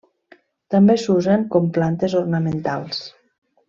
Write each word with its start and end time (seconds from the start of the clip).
També 0.75 0.95
s'usen 1.03 1.45
com 1.57 1.69
plantes 1.79 2.19
ornamentals. 2.25 3.09